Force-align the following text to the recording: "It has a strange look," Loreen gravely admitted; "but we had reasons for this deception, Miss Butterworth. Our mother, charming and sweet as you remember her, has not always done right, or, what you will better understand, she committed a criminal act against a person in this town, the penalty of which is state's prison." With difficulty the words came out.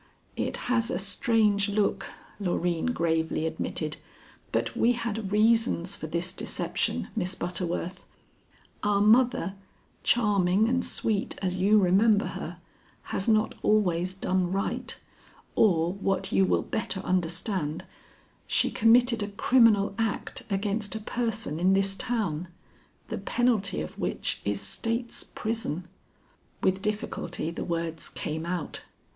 "It 0.35 0.57
has 0.65 0.89
a 0.89 0.97
strange 0.97 1.69
look," 1.69 2.07
Loreen 2.39 2.87
gravely 2.87 3.45
admitted; 3.45 3.97
"but 4.51 4.75
we 4.75 4.93
had 4.93 5.31
reasons 5.31 5.95
for 5.95 6.07
this 6.07 6.31
deception, 6.31 7.09
Miss 7.15 7.35
Butterworth. 7.35 8.03
Our 8.81 8.99
mother, 8.99 9.53
charming 10.01 10.67
and 10.67 10.83
sweet 10.83 11.37
as 11.43 11.57
you 11.57 11.77
remember 11.79 12.25
her, 12.29 12.59
has 13.13 13.27
not 13.27 13.53
always 13.61 14.15
done 14.15 14.51
right, 14.51 14.97
or, 15.53 15.93
what 15.93 16.31
you 16.31 16.45
will 16.45 16.63
better 16.63 17.01
understand, 17.01 17.85
she 18.47 18.71
committed 18.71 19.21
a 19.21 19.27
criminal 19.27 19.93
act 19.99 20.41
against 20.49 20.95
a 20.95 20.99
person 20.99 21.59
in 21.59 21.73
this 21.73 21.93
town, 21.95 22.47
the 23.09 23.19
penalty 23.19 23.81
of 23.81 23.99
which 23.99 24.41
is 24.45 24.61
state's 24.61 25.23
prison." 25.23 25.87
With 26.63 26.81
difficulty 26.81 27.51
the 27.51 27.63
words 27.63 28.09
came 28.09 28.47
out. 28.47 28.85